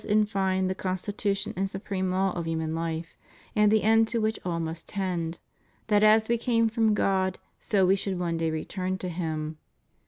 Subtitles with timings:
[0.03, 3.15] in fine the constitution and supreme law of human life,
[3.55, 5.37] and the end to which all must tend,
[5.85, 9.59] that as we came from God so we should one day return to Him.